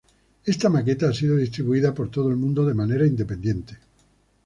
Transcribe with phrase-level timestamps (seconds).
[0.45, 3.77] Esta maqueta ha sido distribuida por todo el mundo de manera independiente.